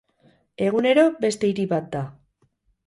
[0.69, 2.05] Egunero beste hiri bat da.